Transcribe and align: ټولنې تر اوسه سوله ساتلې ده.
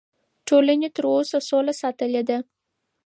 ټولنې 0.47 0.89
تر 0.95 1.03
اوسه 1.13 1.37
سوله 1.49 1.73
ساتلې 1.81 2.23
ده. 2.29 2.37